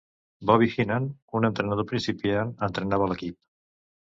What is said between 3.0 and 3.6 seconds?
l'equip.